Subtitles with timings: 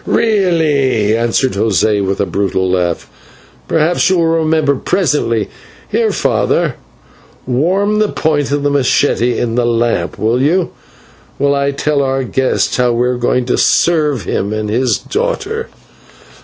[0.07, 3.07] "Really," answered José with a brutal laugh,
[3.67, 5.47] "perhaps you will remember presently.
[5.89, 6.73] Here, father,
[7.45, 10.71] warm the point of the /machete/ in the lamp, will you,
[11.37, 15.67] while I tell our guest how we are going to serve him and his daughter."